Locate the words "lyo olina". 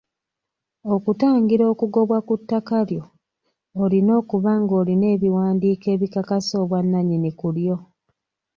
2.89-4.11